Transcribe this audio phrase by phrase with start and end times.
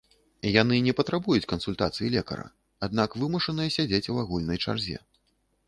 [0.61, 2.47] Яны не патрабуюць кансультацыі лекара,
[2.89, 4.97] аднак вымушаныя сядзець у агульнай чарзе.